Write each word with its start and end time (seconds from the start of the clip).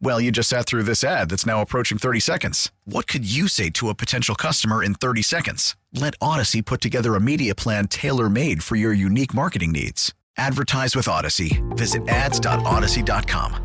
Well, 0.00 0.20
you 0.20 0.30
just 0.30 0.48
sat 0.50 0.66
through 0.66 0.82
this 0.82 1.02
ad 1.02 1.30
that's 1.30 1.46
now 1.46 1.60
approaching 1.62 1.98
30 1.98 2.20
seconds. 2.20 2.70
What 2.84 3.06
could 3.06 3.24
you 3.24 3.48
say 3.48 3.70
to 3.70 3.88
a 3.88 3.94
potential 3.94 4.34
customer 4.34 4.82
in 4.82 4.94
30 4.94 5.22
seconds? 5.22 5.76
Let 5.92 6.14
Odyssey 6.20 6.62
put 6.62 6.80
together 6.80 7.14
a 7.14 7.20
media 7.20 7.54
plan 7.54 7.88
tailor 7.88 8.28
made 8.28 8.62
for 8.62 8.76
your 8.76 8.92
unique 8.92 9.32
marketing 9.34 9.72
needs. 9.72 10.12
Advertise 10.36 10.94
with 10.96 11.08
Odyssey. 11.08 11.62
Visit 11.70 12.08
ads.odyssey.com. 12.08 13.60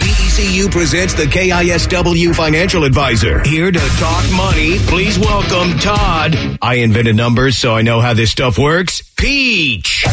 ECU 0.00 0.68
presents 0.68 1.14
the 1.14 1.24
KISW 1.24 2.34
Financial 2.34 2.84
Advisor. 2.84 3.42
Here 3.44 3.70
to 3.70 3.78
talk 3.98 4.24
money, 4.32 4.78
please 4.86 5.18
welcome 5.18 5.78
Todd. 5.78 6.58
I 6.62 6.76
invented 6.76 7.16
numbers, 7.16 7.58
so 7.58 7.74
I 7.74 7.82
know 7.82 8.00
how 8.00 8.14
this 8.14 8.30
stuff 8.30 8.58
works. 8.58 9.02
Pietszch. 9.16 10.06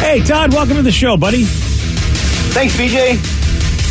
Hey, 0.00 0.22
Todd, 0.22 0.52
welcome 0.52 0.76
to 0.76 0.82
the 0.82 0.92
show, 0.92 1.16
buddy. 1.16 1.44
Thanks, 2.50 2.74
BJ. 2.76 3.37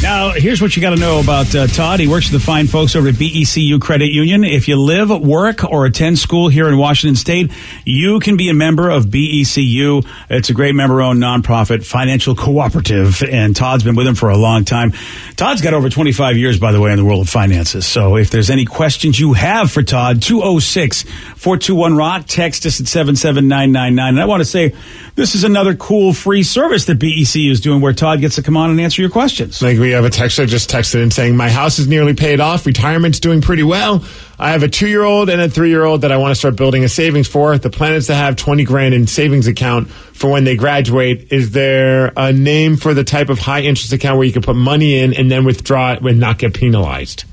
Now, 0.02 0.31
here's 0.31 0.62
what 0.62 0.76
you 0.76 0.81
got 0.81 0.90
to 0.92 0.95
know 0.95 1.20
about 1.20 1.56
uh, 1.56 1.66
Todd. 1.66 2.00
He 2.00 2.08
works 2.08 2.31
with 2.31 2.40
the 2.40 2.45
fine 2.45 2.67
folks 2.67 2.95
over 2.95 3.08
at 3.08 3.16
BECU 3.16 3.81
Credit 3.81 4.12
Union. 4.12 4.44
If 4.44 4.67
you 4.67 4.80
live, 4.80 5.09
work, 5.09 5.64
or 5.64 5.88
attend 5.88 6.20
school 6.20 6.50
here 6.50 6.67
in 6.67 6.78
Washington 6.78 7.16
State, 7.16 7.52
you 7.84 8.20
can 8.20 8.38
be 8.38 8.48
a 8.50 8.53
member 8.53 8.92
of 8.92 9.06
BECU. 9.06 10.06
It's 10.30 10.52
a 10.52 10.53
great 10.53 10.75
member-owned 10.75 11.20
nonprofit 11.20 11.84
financial 11.84 12.36
cooperative, 12.36 13.23
and 13.23 13.56
Todd's 13.56 13.84
been 13.84 13.95
with 13.95 14.06
them 14.06 14.14
for 14.14 14.30
a 14.30 14.38
long 14.38 14.66
time. 14.66 14.94
Todd's 15.36 15.62
got 15.62 15.73
over 15.73 15.90
25 15.90 16.38
years, 16.38 16.59
by 16.59 16.72
the 16.72 16.80
way, 16.80 16.92
in 16.92 16.98
the 16.98 17.06
world 17.06 17.22
of 17.22 17.30
finances. 17.30 17.88
So 17.88 18.18
if 18.18 18.30
there's 18.30 18.52
any 18.52 18.66
questions 18.66 19.20
you 19.20 19.34
have 19.34 19.72
for 19.72 19.81
Todd, 19.81 20.18
206-421-ROCK, 20.18 22.25
text 22.28 22.68
us 22.68 22.80
at 22.80 22.86
77999. 22.88 24.14
And 24.14 24.22
I 24.22 24.25
want 24.25 24.42
to 24.42 24.45
say 24.45 24.75
this 25.16 25.34
is 25.34 25.44
another 25.44 25.73
cool 25.75 26.14
free 26.14 26.44
service 26.44 26.86
that 26.86 27.00
BECU 27.00 27.50
is 27.50 27.62
doing 27.62 27.81
where 27.81 27.94
Todd 27.94 28.22
gets 28.22 28.36
to 28.36 28.44
come 28.44 28.56
on 28.56 28.70
and 28.70 28.80
answer 28.80 29.02
your 29.02 29.09
questions. 29.09 29.59
We 29.88 29.94
have 29.94 30.04
a 30.04 30.10
texter 30.10 30.46
just 30.46 30.70
texted 30.70 31.02
in 31.02 31.12
saying, 31.12 31.38
My 31.38 31.50
house 31.50 31.80
is 31.80 31.88
nearly 31.88 32.14
paid 32.14 32.42
off. 32.42 32.66
Retirement's 32.66 33.22
doing 33.22 33.40
pretty 33.40 33.64
well. 33.64 34.04
I 34.38 34.52
have 34.52 34.62
a 34.62 34.68
two 34.68 34.88
year 34.88 35.04
old 35.04 35.30
and 35.30 35.40
a 35.40 35.50
three 35.50 35.70
year 35.70 35.86
old 35.86 36.02
that 36.02 36.12
I 36.12 36.18
want 36.18 36.32
to 36.32 36.36
start 36.36 36.58
building 36.58 36.84
a 36.84 36.90
savings 36.90 37.30
for. 37.30 37.58
The 37.58 37.70
plan 37.70 37.94
is 37.94 38.08
to 38.08 38.16
have 38.16 38.36
20 38.36 38.66
grand 38.66 38.94
in 38.94 39.08
savings 39.08 39.48
account 39.48 39.90
for 39.90 40.30
when 40.30 40.44
they 40.44 40.58
graduate. 40.58 41.32
Is 41.32 41.52
there 41.52 42.12
a 42.18 42.34
name 42.34 42.76
for 42.76 42.94
the 42.94 43.06
type 43.06 43.30
of 43.30 43.40
high 43.40 43.62
interest 43.62 43.94
account 43.94 44.18
where 44.18 44.28
you 44.28 44.34
can 44.34 44.42
put 44.42 44.58
money 44.58 45.00
in 45.00 45.14
and 45.14 45.32
then 45.32 45.46
withdraw 45.46 45.94
it 45.94 46.02
and 46.02 46.20
not 46.20 46.38
get 46.38 46.53
penalized? 46.53 47.24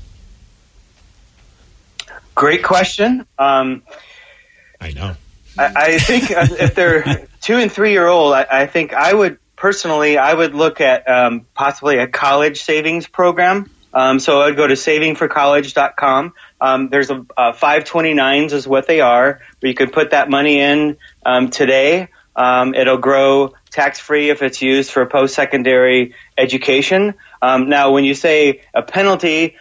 Great 2.35 2.63
question. 2.63 3.25
Um, 3.37 3.83
I 4.79 4.91
know. 4.91 5.13
I, 5.57 5.73
I 5.75 5.99
think 5.99 6.27
if 6.31 6.73
they're 6.73 7.27
two 7.41 7.57
and 7.57 7.69
three 7.69 7.91
year 7.91 8.07
old, 8.07 8.33
I, 8.33 8.47
I 8.49 8.65
think 8.65 8.93
I 8.93 9.13
would 9.13 9.39
personally, 9.65 10.15
I 10.19 10.31
would 10.31 10.53
look 10.53 10.79
at 10.79 11.09
um, 11.09 11.47
possibly 11.55 11.97
a 11.97 12.05
college 12.05 12.61
savings 12.61 13.07
program. 13.07 13.67
Um, 13.95 14.19
so 14.19 14.41
I'd 14.41 14.55
go 14.55 14.67
to 14.67 14.75
savingforcollege.com. 14.75 16.33
Um, 16.61 16.89
there's 16.89 17.09
a, 17.09 17.25
uh, 17.35 17.51
529s 17.51 18.53
is 18.53 18.67
what 18.67 18.85
they 18.85 19.01
are, 19.01 19.41
where 19.59 19.67
you 19.67 19.73
can 19.73 19.89
put 19.89 20.11
that 20.11 20.29
money 20.29 20.59
in 20.59 20.97
um, 21.25 21.49
today. 21.49 22.09
Um, 22.35 22.75
it'll 22.75 22.99
grow 22.99 23.55
tax 23.71 23.97
free 23.99 24.29
if 24.29 24.43
it's 24.43 24.61
used 24.61 24.91
for 24.91 25.03
post-secondary 25.07 26.13
education. 26.37 27.15
Um, 27.41 27.67
now, 27.67 27.91
when 27.91 28.03
you 28.03 28.13
say 28.13 28.61
a 28.71 28.83
penalty, 28.83 29.55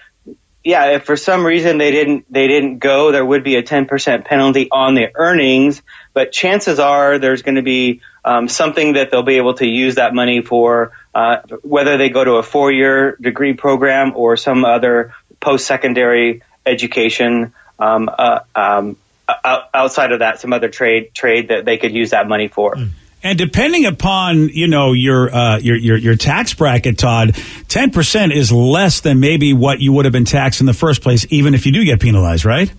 yeah, 0.65 0.93
if 0.93 1.05
for 1.05 1.17
some 1.17 1.45
reason 1.45 1.77
they 1.77 1.91
didn't 1.91 2.25
they 2.33 2.49
didn't 2.49 2.79
go, 2.79 3.13
there 3.13 3.25
would 3.25 3.45
be 3.45 3.57
a 3.57 3.63
10% 3.63 4.25
penalty 4.25 4.69
on 4.71 4.95
the 4.95 5.11
earnings. 5.15 5.83
But 6.15 6.33
chances 6.33 6.79
are 6.79 7.19
there's 7.19 7.43
going 7.43 7.57
to 7.57 7.63
be 7.63 8.01
um, 8.25 8.49
something 8.49 8.95
that 8.95 9.11
they'll 9.11 9.23
be 9.23 9.37
able 9.37 9.55
to 9.55 9.67
use 9.67 9.97
that 9.97 10.15
money 10.15 10.41
for, 10.41 10.93
uh, 11.15 11.43
whether 11.63 11.99
they 11.99 12.09
go 12.09 12.25
to 12.25 12.33
a 12.37 12.43
four-year 12.43 13.17
degree 13.21 13.53
program 13.53 14.13
or 14.17 14.39
some 14.39 14.65
other 14.65 15.13
post-secondary 15.39 16.43
education. 16.65 17.53
Um, 17.79 18.09
uh, 18.17 18.41
um, 18.55 18.97
outside 19.29 20.13
of 20.13 20.21
that, 20.21 20.41
some 20.41 20.55
other 20.55 20.71
trade 20.71 21.13
trade 21.13 21.49
that 21.49 21.67
they 21.67 21.77
could 21.77 21.93
use 21.93 22.11
that 22.11 22.27
money 22.27 22.49
for. 22.49 22.75
Mm. 22.75 22.91
And 23.25 23.39
depending 23.39 23.87
upon 23.87 24.51
you 24.51 24.69
know 24.69 24.93
your 24.93 25.35
uh, 25.35 25.59
your, 25.59 25.77
your 25.77 25.97
your 25.97 26.15
tax 26.15 26.53
bracket, 26.53 26.99
Todd, 26.99 27.35
ten 27.69 27.91
percent 27.91 28.33
is 28.33 28.53
less 28.53 29.01
than 29.01 29.19
maybe 29.19 29.55
what 29.55 29.81
you 29.81 29.95
would 29.95 30.05
have 30.05 30.13
been 30.13 30.27
taxed 30.27 30.61
in 30.61 30.67
the 30.67 30.75
first 30.75 31.01
place, 31.01 31.27
even 31.31 31.55
if 31.55 31.65
you 31.65 31.73
do 31.73 31.83
get 31.87 32.01
penalized, 32.01 32.45
right? 32.45 32.71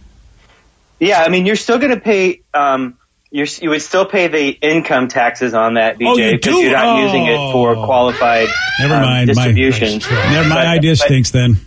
Yeah, 0.99 1.23
I 1.23 1.29
mean, 1.29 1.47
you're 1.47 1.55
still 1.55 1.79
going 1.79 1.95
to 1.95 1.99
pay. 1.99 2.41
Um, 2.53 2.97
you're, 3.31 3.47
you 3.59 3.71
would 3.71 3.81
still 3.81 4.05
pay 4.05 4.27
the 4.27 4.49
income 4.49 5.07
taxes 5.07 5.53
on 5.53 5.73
that, 5.73 5.97
BJ, 5.97 6.05
oh, 6.07 6.31
because 6.35 6.53
you 6.53 6.69
are 6.69 6.73
not 6.73 6.99
oh. 6.99 7.03
using 7.03 7.25
it 7.25 7.37
for 7.51 7.75
oh. 7.75 7.85
qualified 7.85 8.47
Never 8.79 8.93
um, 8.93 9.01
mind. 9.01 9.27
distribution. 9.27 9.99
My, 9.99 10.31
Never, 10.31 10.49
my 10.49 10.55
but, 10.55 10.67
idea 10.67 10.91
but, 10.91 10.99
stinks 10.99 11.31
then. 11.31 11.57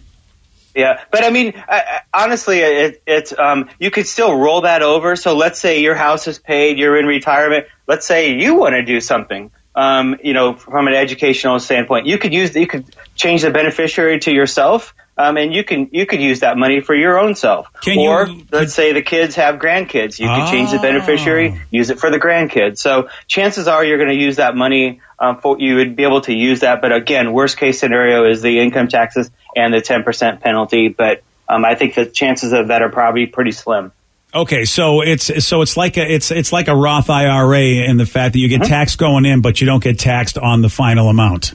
Yeah, 0.79 1.03
but 1.11 1.25
I 1.25 1.31
mean, 1.31 1.55
I, 1.69 2.03
honestly, 2.15 2.61
it, 2.61 3.03
it's 3.05 3.37
um, 3.37 3.69
you 3.81 3.91
could 3.91 4.07
still 4.07 4.33
roll 4.39 4.61
that 4.61 4.81
over. 4.81 5.17
So 5.17 5.35
let's 5.35 5.59
say 5.59 5.81
your 5.83 5.97
house 5.97 6.29
is 6.29 6.39
paid, 6.39 6.79
you're 6.79 6.97
in 6.97 7.05
retirement. 7.05 7.67
Let's 7.89 8.07
say 8.07 8.35
you 8.35 8.55
want 8.55 8.75
to 8.75 8.85
do 8.85 9.01
something, 9.01 9.51
um, 9.75 10.17
you 10.23 10.35
know, 10.35 10.55
from 10.55 10.87
an 10.87 10.95
educational 10.95 11.59
standpoint. 11.59 12.07
You 12.07 12.17
could 12.17 12.33
use, 12.33 12.55
you 12.55 12.69
could 12.69 12.85
change 13.17 13.43
the 13.43 13.51
beneficiary 13.51 14.21
to 14.21 14.31
yourself 14.31 14.95
um, 15.19 15.37
and 15.37 15.53
you 15.53 15.65
can 15.65 15.89
you 15.91 16.07
could 16.07 16.21
use 16.21 16.41
that 16.41 16.57
money 16.57 16.81
for 16.81 16.95
your 16.95 17.19
own 17.19 17.35
self. 17.35 17.67
Can 17.83 17.99
or 17.99 18.29
you, 18.29 18.47
let's 18.53 18.73
say 18.73 18.93
the 18.93 19.03
kids 19.03 19.35
have 19.35 19.57
grandkids, 19.57 20.19
you 20.19 20.29
could 20.29 20.49
change 20.49 20.71
the 20.71 20.79
beneficiary, 20.79 21.55
ah. 21.57 21.65
use 21.71 21.91
it 21.91 21.99
for 21.99 22.11
the 22.11 22.21
grandkids. 22.21 22.79
So 22.79 23.09
chances 23.27 23.67
are 23.67 23.85
you're 23.85 23.99
going 23.99 24.11
to 24.11 24.15
use 24.15 24.37
that 24.37 24.55
money. 24.55 25.01
Um, 25.21 25.41
for 25.41 25.59
you 25.59 25.75
would 25.77 25.97
be 25.97 26.05
able 26.05 26.21
to 26.23 26.33
use 26.33 26.61
that, 26.61 26.81
but 26.81 26.93
again, 26.93 27.33
worst 27.33 27.57
case 27.57 27.81
scenario 27.81 28.31
is 28.31 28.41
the 28.41 28.61
income 28.61 28.87
taxes 28.87 29.29
and 29.57 29.75
the 29.75 29.79
10% 29.79 30.41
penalty. 30.41 30.87
But 30.87 31.25
um, 31.49 31.65
I 31.65 31.75
think 31.75 31.97
the 31.97 32.07
chances 32.07 32.53
of 32.53 32.69
that 32.69 32.83
are 32.83 32.89
probably 32.89 33.27
pretty 33.27 33.51
slim. 33.51 33.91
Okay, 34.33 34.65
so 34.65 35.01
it's 35.01 35.45
so 35.45 35.63
it's 35.63 35.77
like 35.77 35.97
a 35.97 36.09
it's 36.09 36.31
it's 36.31 36.53
like 36.53 36.69
a 36.69 36.77
Roth 36.77 37.11
IRA 37.11 37.89
in 37.89 37.97
the 37.97 38.07
fact 38.07 38.35
that 38.35 38.39
you 38.39 38.49
get 38.49 38.61
mm-hmm. 38.61 38.71
taxed 38.71 38.99
going 38.99 39.25
in, 39.25 39.41
but 39.41 39.61
you 39.61 39.67
don't 39.67 39.83
get 39.83 39.99
taxed 39.99 40.39
on 40.39 40.63
the 40.63 40.69
final 40.69 41.09
amount. 41.09 41.55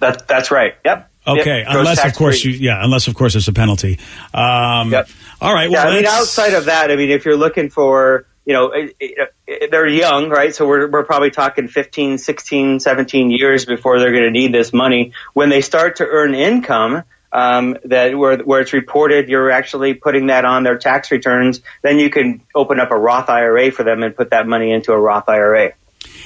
That 0.00 0.26
that's 0.26 0.50
right. 0.50 0.74
Yep. 0.84 1.09
Okay, 1.38 1.64
unless 1.66 2.04
of 2.04 2.14
course 2.14 2.44
you, 2.44 2.52
yeah, 2.52 2.82
unless 2.82 3.08
of 3.08 3.14
course 3.14 3.34
there's 3.34 3.48
a 3.48 3.52
penalty. 3.52 3.98
Um, 4.34 4.90
yep. 4.92 5.08
All 5.40 5.54
right. 5.54 5.70
Well, 5.70 5.84
yeah, 5.84 5.92
I 5.92 5.96
mean, 5.96 6.06
outside 6.06 6.54
of 6.54 6.66
that, 6.66 6.90
I 6.90 6.96
mean, 6.96 7.10
if 7.10 7.24
you're 7.24 7.36
looking 7.36 7.70
for, 7.70 8.26
you 8.44 8.52
know, 8.52 8.72
it, 8.72 8.96
it, 9.00 9.70
they're 9.70 9.86
young, 9.86 10.28
right? 10.28 10.54
So 10.54 10.66
we're 10.66 10.90
we're 10.90 11.04
probably 11.04 11.30
talking 11.30 11.68
15, 11.68 12.18
16, 12.18 12.80
17 12.80 13.30
years 13.30 13.64
before 13.64 13.98
they're 13.98 14.12
going 14.12 14.24
to 14.24 14.30
need 14.30 14.52
this 14.52 14.72
money. 14.72 15.12
When 15.32 15.48
they 15.48 15.60
start 15.60 15.96
to 15.96 16.06
earn 16.06 16.34
income, 16.34 17.04
um, 17.32 17.76
that 17.84 18.16
where 18.16 18.38
where 18.38 18.60
it's 18.60 18.72
reported 18.72 19.28
you're 19.28 19.50
actually 19.50 19.94
putting 19.94 20.26
that 20.26 20.44
on 20.44 20.62
their 20.62 20.78
tax 20.78 21.10
returns, 21.10 21.60
then 21.82 21.98
you 21.98 22.10
can 22.10 22.42
open 22.54 22.80
up 22.80 22.90
a 22.90 22.98
Roth 22.98 23.28
IRA 23.28 23.70
for 23.70 23.84
them 23.84 24.02
and 24.02 24.14
put 24.16 24.30
that 24.30 24.46
money 24.46 24.72
into 24.72 24.92
a 24.92 24.98
Roth 24.98 25.28
IRA. 25.28 25.72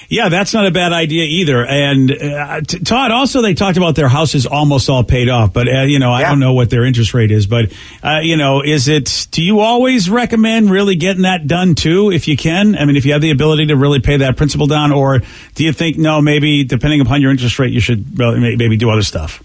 Yeah, 0.09 0.29
that's 0.29 0.53
not 0.53 0.67
a 0.67 0.71
bad 0.71 0.93
idea 0.93 1.25
either. 1.25 1.65
And 1.65 2.11
uh, 2.11 2.61
t- 2.61 2.81
Todd, 2.81 3.11
also 3.11 3.43
they 3.43 3.55
talked 3.55 3.77
about 3.77 3.97
their 3.97 4.09
house 4.09 4.35
is 4.35 4.47
almost 4.47 4.89
all 4.89 5.05
paid 5.05 5.29
off, 5.29 5.53
but 5.53 5.69
uh, 5.69 5.83
you 5.83 5.99
know 5.99 6.13
I 6.13 6.23
don't 6.23 6.41
know 6.41 6.55
what 6.55 6.71
their 6.71 6.85
interest 6.85 7.15
rate 7.15 7.31
is, 7.31 7.47
but 7.47 7.73
uh, 8.03 8.21
you 8.23 8.37
know, 8.37 8.63
is 8.63 8.89
it? 8.89 9.29
Do 9.31 9.43
you 9.43 9.61
always 9.61 10.11
recommend 10.11 10.71
really 10.71 10.97
getting 10.97 11.23
that 11.23 11.47
done 11.47 11.75
too, 11.75 12.11
if 12.11 12.29
you 12.29 12.37
can? 12.37 12.77
I 12.77 12.85
mean, 12.85 12.97
if 12.97 13.05
you 13.05 13.13
have 13.13 13.23
the 13.23 13.31
ability 13.31 13.67
to 13.67 13.77
really 13.77 14.01
pay 14.01 14.19
that 14.19 14.37
principal 14.37 14.67
down, 14.67 14.93
or 14.93 15.21
do 15.55 15.65
you 15.65 15.73
think 15.73 15.97
no, 15.97 16.21
maybe 16.21 16.65
depending 16.65 17.01
upon 17.01 17.23
your 17.23 17.31
interest 17.31 17.59
rate, 17.59 17.73
you 17.73 17.81
should 17.81 18.19
maybe 18.19 18.77
do 18.77 18.91
other 18.91 19.03
stuff? 19.03 19.43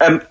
Um, 0.00 0.22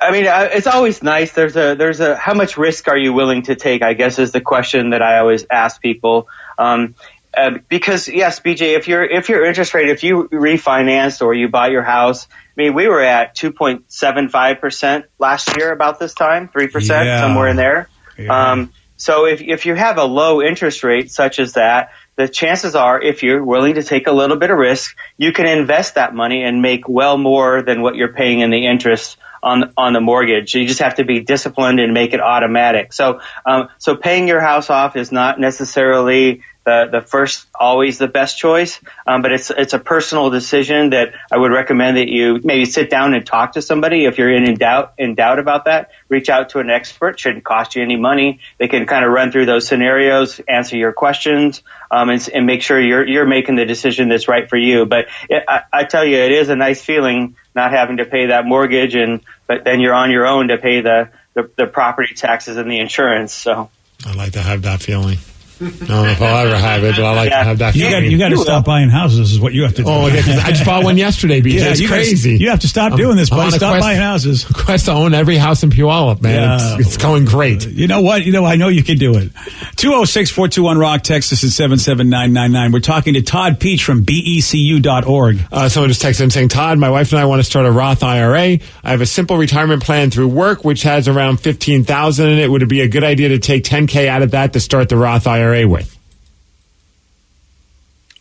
I 0.00 0.10
mean, 0.10 0.24
it's 0.26 0.66
always 0.66 1.02
nice. 1.02 1.32
There's 1.32 1.56
a 1.56 1.74
there's 1.74 2.00
a 2.00 2.16
how 2.16 2.34
much 2.34 2.56
risk 2.56 2.88
are 2.88 2.96
you 2.96 3.12
willing 3.12 3.42
to 3.42 3.54
take? 3.54 3.82
I 3.82 3.94
guess 3.94 4.18
is 4.18 4.32
the 4.32 4.40
question 4.40 4.90
that 4.90 5.02
I 5.02 5.18
always 5.18 5.46
ask 5.50 5.80
people. 5.80 6.28
Um, 6.58 6.94
uh, 7.36 7.58
because 7.68 8.08
yes, 8.08 8.40
BJ, 8.40 8.76
if 8.76 8.88
your 8.88 9.04
if 9.04 9.28
your 9.28 9.44
interest 9.44 9.74
rate, 9.74 9.90
if 9.90 10.02
you 10.02 10.28
refinanced 10.32 11.22
or 11.22 11.34
you 11.34 11.48
bought 11.48 11.70
your 11.70 11.82
house, 11.82 12.26
I 12.30 12.62
mean, 12.62 12.74
we 12.74 12.88
were 12.88 13.02
at 13.02 13.36
2.75 13.36 14.60
percent 14.60 15.04
last 15.18 15.56
year 15.56 15.72
about 15.72 15.98
this 15.98 16.14
time, 16.14 16.48
three 16.48 16.68
percent 16.68 17.20
somewhere 17.20 17.48
in 17.48 17.56
there. 17.56 17.88
Yeah. 18.18 18.52
Um, 18.52 18.72
so 18.96 19.26
if 19.26 19.42
if 19.42 19.66
you 19.66 19.74
have 19.74 19.98
a 19.98 20.04
low 20.04 20.40
interest 20.40 20.82
rate 20.82 21.10
such 21.10 21.38
as 21.38 21.52
that, 21.52 21.90
the 22.16 22.28
chances 22.28 22.74
are, 22.74 23.00
if 23.00 23.22
you're 23.22 23.44
willing 23.44 23.74
to 23.74 23.82
take 23.82 24.06
a 24.06 24.12
little 24.12 24.38
bit 24.38 24.50
of 24.50 24.56
risk, 24.56 24.96
you 25.18 25.32
can 25.32 25.46
invest 25.46 25.96
that 25.96 26.14
money 26.14 26.42
and 26.42 26.62
make 26.62 26.88
well 26.88 27.18
more 27.18 27.60
than 27.62 27.82
what 27.82 27.96
you're 27.96 28.14
paying 28.14 28.40
in 28.40 28.50
the 28.50 28.66
interest 28.66 29.18
on 29.42 29.74
on 29.76 29.92
the 29.92 30.00
mortgage. 30.00 30.54
You 30.54 30.66
just 30.66 30.80
have 30.80 30.94
to 30.94 31.04
be 31.04 31.20
disciplined 31.20 31.78
and 31.78 31.92
make 31.92 32.14
it 32.14 32.20
automatic. 32.20 32.94
So 32.94 33.20
um, 33.44 33.68
so 33.76 33.96
paying 33.96 34.28
your 34.28 34.40
house 34.40 34.70
off 34.70 34.96
is 34.96 35.12
not 35.12 35.38
necessarily 35.38 36.42
the 36.66 36.88
the 36.90 37.00
first 37.00 37.46
always 37.54 37.96
the 37.96 38.08
best 38.08 38.36
choice, 38.36 38.80
um, 39.06 39.22
but 39.22 39.32
it's 39.32 39.50
it's 39.50 39.72
a 39.72 39.78
personal 39.78 40.30
decision 40.30 40.90
that 40.90 41.14
I 41.30 41.38
would 41.38 41.52
recommend 41.52 41.96
that 41.96 42.08
you 42.08 42.40
maybe 42.42 42.64
sit 42.66 42.90
down 42.90 43.14
and 43.14 43.24
talk 43.24 43.52
to 43.52 43.62
somebody 43.62 44.04
if 44.04 44.18
you're 44.18 44.34
in 44.34 44.52
doubt 44.56 44.94
in 44.98 45.14
doubt 45.14 45.38
about 45.38 45.66
that. 45.66 45.90
Reach 46.08 46.28
out 46.28 46.50
to 46.50 46.58
an 46.58 46.68
expert. 46.68 47.20
Shouldn't 47.20 47.44
cost 47.44 47.76
you 47.76 47.82
any 47.82 47.96
money. 47.96 48.40
They 48.58 48.66
can 48.66 48.84
kind 48.84 49.04
of 49.04 49.12
run 49.12 49.30
through 49.30 49.46
those 49.46 49.66
scenarios, 49.68 50.40
answer 50.40 50.76
your 50.76 50.92
questions, 50.92 51.62
um, 51.88 52.10
and, 52.10 52.28
and 52.34 52.46
make 52.46 52.62
sure 52.62 52.80
you're 52.80 53.06
you're 53.06 53.26
making 53.26 53.54
the 53.54 53.64
decision 53.64 54.08
that's 54.08 54.26
right 54.26 54.50
for 54.50 54.56
you. 54.56 54.86
But 54.86 55.06
it, 55.30 55.44
I, 55.48 55.62
I 55.72 55.84
tell 55.84 56.04
you, 56.04 56.16
it 56.16 56.32
is 56.32 56.48
a 56.48 56.56
nice 56.56 56.82
feeling 56.82 57.36
not 57.54 57.70
having 57.70 57.98
to 57.98 58.04
pay 58.04 58.26
that 58.26 58.44
mortgage, 58.44 58.96
and 58.96 59.20
but 59.46 59.62
then 59.62 59.78
you're 59.78 59.94
on 59.94 60.10
your 60.10 60.26
own 60.26 60.48
to 60.48 60.58
pay 60.58 60.80
the 60.80 61.10
the, 61.34 61.48
the 61.56 61.66
property 61.68 62.14
taxes 62.14 62.56
and 62.56 62.68
the 62.68 62.80
insurance. 62.80 63.32
So. 63.32 63.70
I 64.04 64.12
like 64.14 64.32
to 64.32 64.42
have 64.42 64.62
that 64.62 64.82
feeling. 64.82 65.18
I 65.60 65.64
don't 65.70 65.88
know 65.88 66.04
if 66.06 66.20
I'll 66.20 66.46
ever 66.46 66.56
have 66.56 66.84
it, 66.84 66.96
but 66.96 67.04
I 67.04 67.14
like 67.14 67.30
Yeah. 67.30 67.38
to 67.38 67.44
have 67.44 67.58
that 67.58 67.74
You 67.74 67.88
got 67.90 68.02
you 68.02 68.18
got 68.18 68.28
to 68.28 68.36
stop 68.38 68.64
buying 68.66 68.90
houses. 68.90 69.32
Is 69.32 69.40
what 69.40 69.54
you 69.54 69.62
have 69.62 69.74
to 69.76 69.82
do. 69.84 69.88
Oh, 69.88 70.06
yeah, 70.06 70.20
'cause 70.22 70.38
I 70.38 70.50
just 70.50 70.64
bought 70.66 70.84
one 70.84 70.98
yesterday, 70.98 71.40
BJ. 71.40 71.70
it's 71.70 71.80
you 71.80 71.88
gotta- 71.88 72.02
crazy. 72.02 72.36
you 72.36 72.50
have 72.50 72.60
to 72.60 72.68
stop 72.68 72.90
I'm- 72.92 72.98
doing 72.98 73.16
this, 73.16 73.32
I'm 73.32 73.38
buddy. 73.38 73.46
on 73.48 73.54
a 73.54 73.56
Stop 73.56 73.70
quest- 73.72 73.82
buying 73.82 73.98
houses. 73.98 74.44
Quest 74.52 74.84
to 74.86 74.92
own 74.92 75.14
every 75.14 75.36
house 75.36 75.62
in 75.62 75.70
Puyallup, 75.70 76.20
man. 76.22 76.34
Yeah. 76.34 76.76
It's, 76.78 76.88
it's 76.88 76.96
going 76.98 77.24
great. 77.24 77.66
You 77.66 77.86
know 77.86 78.00
what? 78.02 78.24
You 78.26 78.32
know, 78.32 78.44
I 78.44 78.56
know 78.56 78.68
you 78.68 78.82
can 78.82 78.98
do 78.98 79.14
it. 79.16 79.30
206 79.76 80.30
421 80.30 80.76
Rock, 80.78 81.02
Texas 81.02 81.42
at 81.44 81.50
77999. 81.50 82.72
We're 82.72 82.80
talking 82.80 83.14
to 83.14 83.22
Todd 83.22 83.58
Pietszch 83.60 83.82
from 83.82 84.04
BECU.org. 84.04 85.38
Uh, 85.52 85.68
someone 85.68 85.88
just 85.88 86.02
texted 86.02 86.22
in 86.24 86.30
saying, 86.30 86.48
Todd, 86.48 86.78
my 86.78 86.90
wife 86.90 87.12
and 87.12 87.20
I 87.20 87.24
want 87.24 87.40
to 87.40 87.44
start 87.44 87.66
a 87.66 87.70
Roth 87.72 88.02
IRA. 88.02 88.58
I 88.84 88.90
have 88.90 89.00
a 89.00 89.06
simple 89.06 89.36
retirement 89.36 89.82
plan 89.82 90.10
through 90.10 90.28
work, 90.28 90.64
which 90.64 90.82
has 90.82 91.08
around 91.08 91.40
15000 91.40 92.28
in 92.28 92.38
it. 92.38 92.50
Would 92.50 92.62
it 92.62 92.68
be 92.68 92.80
a 92.82 92.88
good 92.88 93.04
idea 93.04 93.30
to 93.30 93.38
take 93.38 93.64
10K 93.64 94.08
out 94.08 94.22
of 94.22 94.32
that 94.32 94.52
to 94.54 94.60
start 94.60 94.88
the 94.88 94.96
Roth 94.96 95.26
IRA 95.26 95.45
with? 95.64 95.96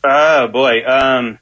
Oh 0.03 0.47
boy. 0.47 0.83
Um, 0.85 1.39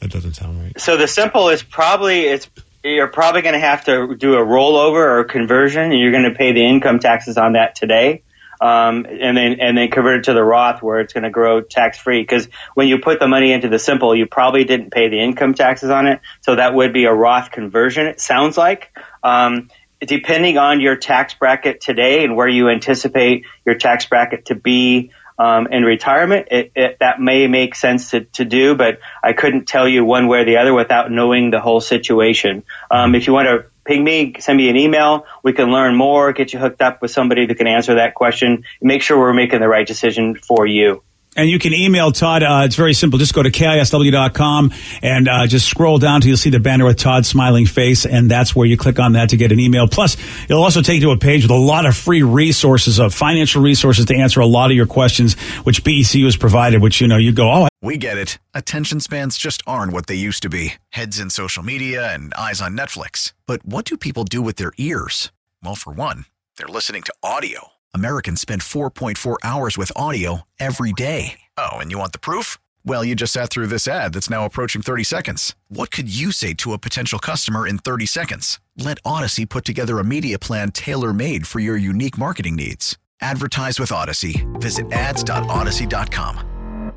That 0.00 0.10
doesn't 0.10 0.34
sound 0.34 0.60
right. 0.62 0.78
so 0.80 0.96
the 0.96 1.06
simple 1.08 1.48
is 1.50 1.62
probably 1.62 2.20
it's 2.22 2.48
you're 2.82 3.08
probably 3.08 3.42
going 3.42 3.54
to 3.54 3.60
have 3.60 3.84
to 3.86 4.14
do 4.14 4.34
a 4.34 4.44
rollover 4.44 5.18
or 5.20 5.24
conversion, 5.24 5.82
and 5.90 5.98
you're 5.98 6.12
going 6.12 6.24
to 6.24 6.34
pay 6.36 6.52
the 6.52 6.64
income 6.66 6.98
taxes 6.98 7.38
on 7.38 7.54
that 7.54 7.74
today, 7.76 8.22
um, 8.60 9.06
and 9.08 9.34
then 9.36 9.58
and 9.60 9.78
then 9.78 9.90
convert 9.90 10.16
it 10.18 10.24
to 10.24 10.34
the 10.34 10.42
Roth 10.44 10.82
where 10.82 11.00
it's 11.00 11.14
going 11.14 11.24
to 11.24 11.30
grow 11.30 11.62
tax 11.62 11.96
free. 11.96 12.20
Because 12.20 12.48
when 12.74 12.88
you 12.88 12.98
put 12.98 13.20
the 13.20 13.28
money 13.28 13.52
into 13.52 13.68
the 13.68 13.78
simple, 13.78 14.14
you 14.14 14.26
probably 14.26 14.64
didn't 14.64 14.90
pay 14.90 15.08
the 15.08 15.18
income 15.18 15.54
taxes 15.54 15.88
on 15.88 16.06
it, 16.06 16.20
so 16.42 16.56
that 16.56 16.74
would 16.74 16.92
be 16.92 17.04
a 17.04 17.12
Roth 17.14 17.50
conversion. 17.52 18.06
It 18.06 18.20
sounds 18.20 18.58
like. 18.58 18.94
Um, 19.22 19.70
depending 20.00 20.58
on 20.58 20.80
your 20.80 20.96
tax 20.96 21.34
bracket 21.34 21.80
today 21.80 22.24
and 22.24 22.36
where 22.36 22.48
you 22.48 22.68
anticipate 22.68 23.44
your 23.64 23.76
tax 23.76 24.06
bracket 24.06 24.46
to 24.46 24.54
be 24.54 25.10
um, 25.38 25.66
in 25.66 25.82
retirement, 25.82 26.48
it, 26.50 26.72
it, 26.76 26.98
that 27.00 27.20
may 27.20 27.46
make 27.46 27.74
sense 27.74 28.10
to, 28.10 28.20
to 28.24 28.44
do, 28.44 28.74
but 28.76 29.00
I 29.22 29.32
couldn't 29.32 29.66
tell 29.66 29.88
you 29.88 30.04
one 30.04 30.28
way 30.28 30.40
or 30.40 30.44
the 30.44 30.58
other 30.58 30.72
without 30.72 31.10
knowing 31.10 31.50
the 31.50 31.60
whole 31.60 31.80
situation. 31.80 32.62
Um, 32.90 33.14
if 33.14 33.26
you 33.26 33.32
want 33.32 33.48
to 33.48 33.66
ping 33.84 34.04
me, 34.04 34.34
send 34.38 34.56
me 34.56 34.68
an 34.68 34.76
email, 34.76 35.26
we 35.42 35.52
can 35.52 35.70
learn 35.70 35.96
more, 35.96 36.32
get 36.32 36.52
you 36.52 36.58
hooked 36.58 36.80
up 36.80 37.02
with 37.02 37.10
somebody 37.10 37.46
that 37.46 37.56
can 37.56 37.66
answer 37.66 37.96
that 37.96 38.14
question, 38.14 38.64
make 38.80 39.02
sure 39.02 39.18
we're 39.18 39.34
making 39.34 39.60
the 39.60 39.68
right 39.68 39.86
decision 39.86 40.36
for 40.36 40.66
you. 40.66 41.02
And 41.36 41.48
you 41.48 41.58
can 41.58 41.72
email 41.72 42.12
Todd. 42.12 42.42
Uh, 42.42 42.62
it's 42.64 42.76
very 42.76 42.94
simple. 42.94 43.18
Just 43.18 43.34
go 43.34 43.42
to 43.42 43.50
KISW.com 43.50 44.72
and 45.02 45.28
uh, 45.28 45.46
just 45.46 45.68
scroll 45.68 45.98
down 45.98 46.20
till 46.20 46.28
you'll 46.28 46.36
see 46.36 46.50
the 46.50 46.60
banner 46.60 46.84
with 46.84 46.96
Todd's 46.96 47.28
smiling 47.28 47.66
face. 47.66 48.06
And 48.06 48.30
that's 48.30 48.54
where 48.54 48.66
you 48.66 48.76
click 48.76 48.98
on 49.00 49.12
that 49.12 49.30
to 49.30 49.36
get 49.36 49.50
an 49.52 49.58
email. 49.60 49.88
Plus, 49.88 50.16
it'll 50.44 50.62
also 50.62 50.80
take 50.82 51.00
you 51.00 51.08
to 51.08 51.10
a 51.10 51.16
page 51.16 51.42
with 51.42 51.50
a 51.50 51.54
lot 51.54 51.86
of 51.86 51.96
free 51.96 52.22
resources, 52.22 52.98
of 52.98 53.12
financial 53.12 53.62
resources 53.62 54.06
to 54.06 54.16
answer 54.16 54.40
a 54.40 54.46
lot 54.46 54.70
of 54.70 54.76
your 54.76 54.86
questions, 54.86 55.34
which 55.64 55.82
BECU 55.84 56.24
has 56.24 56.36
provided, 56.36 56.80
which, 56.80 57.00
you 57.00 57.08
know, 57.08 57.16
you 57.16 57.32
go, 57.32 57.50
oh, 57.50 57.68
We 57.82 57.96
get 57.98 58.16
it. 58.16 58.38
Attention 58.54 59.00
spans 59.00 59.36
just 59.36 59.62
aren't 59.66 59.92
what 59.92 60.06
they 60.06 60.14
used 60.14 60.42
to 60.44 60.48
be 60.48 60.74
heads 60.90 61.18
in 61.18 61.30
social 61.30 61.62
media 61.62 62.14
and 62.14 62.32
eyes 62.34 62.60
on 62.60 62.76
Netflix. 62.76 63.32
But 63.46 63.64
what 63.64 63.84
do 63.84 63.96
people 63.96 64.24
do 64.24 64.40
with 64.40 64.56
their 64.56 64.72
ears? 64.78 65.32
Well, 65.62 65.74
for 65.74 65.92
one, 65.92 66.26
they're 66.56 66.68
listening 66.68 67.02
to 67.02 67.14
audio. 67.22 67.73
Americans 67.94 68.40
spend 68.40 68.62
4.4 68.62 69.36
hours 69.44 69.76
with 69.76 69.92
audio 69.94 70.42
every 70.58 70.92
day. 70.92 71.40
Oh, 71.58 71.76
and 71.76 71.90
you 71.90 71.98
want 71.98 72.12
the 72.12 72.18
proof? 72.18 72.56
Well, 72.86 73.04
you 73.04 73.14
just 73.14 73.32
sat 73.32 73.50
through 73.50 73.68
this 73.68 73.86
ad 73.86 74.12
that's 74.12 74.30
now 74.30 74.44
approaching 74.44 74.82
30 74.82 75.04
seconds. 75.04 75.54
What 75.68 75.90
could 75.90 76.14
you 76.14 76.32
say 76.32 76.54
to 76.54 76.72
a 76.72 76.78
potential 76.78 77.18
customer 77.18 77.66
in 77.66 77.78
30 77.78 78.06
seconds? 78.06 78.60
Let 78.76 78.98
Odyssey 79.04 79.46
put 79.46 79.64
together 79.64 79.98
a 79.98 80.04
media 80.04 80.38
plan 80.38 80.70
tailor 80.70 81.12
made 81.12 81.46
for 81.46 81.60
your 81.60 81.76
unique 81.76 82.18
marketing 82.18 82.56
needs. 82.56 82.98
Advertise 83.20 83.78
with 83.78 83.92
Odyssey. 83.92 84.46
Visit 84.54 84.92
ads.odyssey.com. 84.92 86.92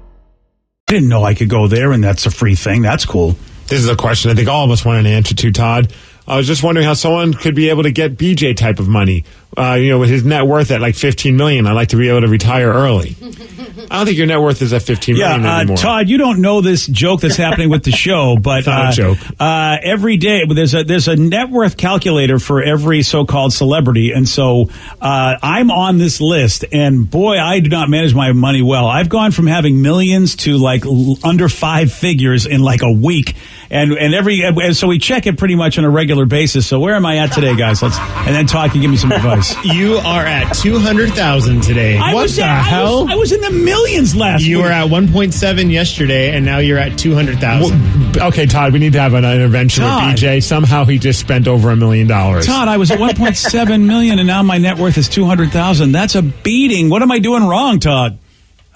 I 0.90 0.94
didn't 0.94 1.10
know 1.10 1.24
I 1.24 1.34
could 1.34 1.50
go 1.50 1.68
there 1.68 1.92
and 1.92 2.04
that's 2.04 2.26
a 2.26 2.32
free 2.32 2.56
thing. 2.56 2.82
That's 2.82 3.06
cool. 3.06 3.36
This 3.68 3.80
is 3.80 3.90
a 3.90 3.98
question 3.98 4.32
I 4.32 4.34
think 4.34 4.48
all 4.48 4.64
of 4.64 4.72
us 4.72 4.86
want 4.86 5.00
an 5.00 5.06
answer 5.06 5.36
to, 5.36 5.52
Todd. 5.52 5.94
I 6.27 6.35
was 6.35 6.45
just 6.45 6.62
wondering 6.62 6.85
how 6.85 6.94
someone 6.94 7.33
could 7.33 7.56
be 7.56 7.69
able 7.69 7.83
to 7.83 7.91
get 7.91 8.18
BJ 8.18 8.56
type 8.56 8.79
of 8.79 8.88
money. 8.88 9.24
Uh, 9.57 9.74
you 9.74 9.89
know, 9.89 10.00
with 10.00 10.09
his 10.09 10.25
net 10.25 10.45
worth 10.45 10.71
at 10.71 10.81
like 10.81 10.95
15 10.95 11.38
million, 11.38 11.65
I'd 11.65 11.71
like 11.71 11.89
to 11.89 11.95
be 11.95 12.09
able 12.09 12.21
to 12.21 12.27
retire 12.27 12.71
early. 12.71 13.15
I 13.90 13.98
don't 13.98 14.06
think 14.06 14.18
your 14.18 14.28
net 14.28 14.40
worth 14.40 14.62
is 14.62 14.74
at 14.74 14.81
15 14.84 15.16
million 15.18 15.44
Yeah, 15.44 15.50
uh, 15.56 15.60
anymore. 15.60 15.78
Todd, 15.78 16.10
you 16.10 16.18
don't 16.18 16.42
know 16.42 16.62
this 16.62 16.86
joke 16.88 17.22
that's 17.22 17.36
happening 17.36 17.69
with 17.69 17.84
the 17.84 17.92
show, 17.92 18.38
but 18.42 18.60
It's 18.60 18.68
not 18.68 18.86
a 18.86 18.88
uh, 18.88 18.92
joke. 18.92 19.18
Uh, 19.40 19.78
every 19.81 20.18
day 20.18 20.44
there's 20.48 20.74
a 20.74 20.84
there's 20.84 21.08
a 21.08 21.16
net 21.16 21.50
worth 21.50 21.78
calculator 21.78 22.40
for 22.40 22.62
every 22.64 23.02
so-called 23.04 23.54
celebrity, 23.54 24.12
and 24.12 24.28
so 24.28 24.69
uh, 25.02 25.36
I'm 25.42 25.72
on 25.72 25.98
this 25.98 26.22
list. 26.22 26.66
And 26.72 27.10
boy, 27.10 27.38
I 27.40 27.60
do 27.60 27.69
not 27.69 27.90
manage 27.90 28.14
my 28.16 28.31
money 28.34 28.62
well. 28.62 28.88
I've 28.88 29.10
gone 29.10 29.31
from 29.31 29.48
having 29.48 29.81
millions 29.81 30.36
to 30.38 30.58
like 30.58 30.86
l- 30.86 31.18
under 31.24 31.50
five 31.50 31.91
figures 31.91 32.46
in 32.46 32.62
like 32.62 32.82
a 32.82 32.91
week, 32.91 33.36
and 33.70 33.91
and 33.94 34.13
every 34.13 34.41
and 34.44 34.75
so 34.75 34.88
we 34.88 35.00
check 35.00 35.27
it 35.27 35.38
pretty 35.38 35.56
much 35.56 35.77
on 35.77 35.84
a 35.86 35.89
regular 35.89 36.25
basis. 36.25 36.68
So 36.68 36.80
where 36.80 36.96
am 36.96 37.06
I 37.06 37.18
at 37.18 37.32
today, 37.32 37.56
guys? 37.56 37.82
Let's 37.82 37.98
and 38.00 38.36
then 38.36 38.46
Todd 38.48 38.72
can 38.72 38.82
give 38.82 38.91
me 38.91 38.98
some 38.98 39.12
advice. 39.12 39.56
You 39.68 39.98
are 39.98 40.25
at 40.25 40.53
200,000 40.56 41.62
today. 41.62 41.98
I 41.98 42.13
What 42.13 42.24
was 42.24 42.36
the 42.38 42.44
at, 42.44 42.50
I 42.50 42.62
hell? 42.62 43.03
was, 43.03 43.12
I 43.12 43.15
was 43.15 43.32
in 43.32 43.41
the 43.41 43.51
millions 43.64 44.16
last 44.16 44.44
You 44.44 44.58
week. 44.58 44.66
were 44.66 44.72
at 44.72 44.88
1.7 44.88 45.72
yesterday, 45.72 46.36
and 46.36 46.46
now 46.46 46.60
you're 46.60 46.78
at 46.78 46.98
200,000. 46.98 48.14
Well, 48.16 48.28
okay, 48.30 48.46
Todd, 48.46 48.74
we 48.74 48.80
need 48.80 48.94
to 48.94 49.00
have 49.02 49.14
an 49.14 49.26
intervention 49.26 49.84
Todd. 49.84 50.14
with 50.14 50.22
BJ. 50.22 50.42
Somehow 50.44 50.86
he 50.86 50.98
just 51.00 51.20
spent 51.20 51.48
over 51.48 51.70
a 51.72 51.76
million 51.76 52.08
dollars. 52.08 52.46
Todd, 52.46 52.68
I 52.68 52.78
was 52.78 52.92
at 52.92 53.00
1.7 53.00 53.86
million, 53.86 54.20
and 54.20 54.28
now 54.28 54.44
my 54.44 54.58
net 54.58 54.78
worth 54.78 54.98
is 54.98 55.08
200,000. 55.10 55.92
That's 55.92 56.16
a 56.16 56.22
beating. 56.22 56.90
What 56.90 57.02
am 57.02 57.12
I 57.12 57.20
doing 57.20 57.44
wrong, 57.44 57.80
Todd? 57.80 58.18